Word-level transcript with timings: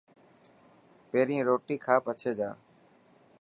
پهرين 1.09 1.41
روٽي 1.49 1.75
کا 1.85 1.95
پڇي 2.05 2.31
جا. 2.39 2.49